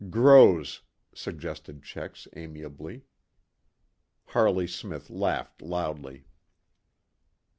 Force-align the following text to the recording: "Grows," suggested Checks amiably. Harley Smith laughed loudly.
"Grows," 0.09 0.81
suggested 1.13 1.83
Checks 1.83 2.27
amiably. 2.35 3.03
Harley 4.29 4.65
Smith 4.65 5.11
laughed 5.11 5.61
loudly. 5.61 6.25